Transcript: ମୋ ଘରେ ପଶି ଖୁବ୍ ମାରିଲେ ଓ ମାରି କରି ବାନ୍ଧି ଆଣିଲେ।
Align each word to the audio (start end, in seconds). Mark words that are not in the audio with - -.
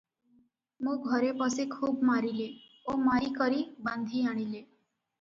ମୋ 0.87 0.95
ଘରେ 1.07 1.29
ପଶି 1.43 1.67
ଖୁବ୍ 1.75 2.03
ମାରିଲେ 2.11 2.49
ଓ 2.95 2.99
ମାରି 3.05 3.33
କରି 3.39 3.65
ବାନ୍ଧି 3.91 4.29
ଆଣିଲେ। 4.35 4.69